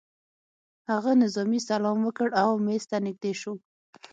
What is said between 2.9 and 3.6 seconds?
نږدې شو